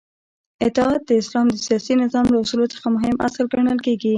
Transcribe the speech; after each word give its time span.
اطاعت 0.67 1.01
د 1.05 1.11
اسلام 1.21 1.45
د 1.51 1.55
سیاسی 1.67 1.93
نظام 2.03 2.25
له 2.33 2.37
اصولو 2.43 2.71
څخه 2.73 2.87
مهم 2.95 3.15
اصل 3.27 3.45
ګڼل 3.53 3.77
کیږی 3.85 4.09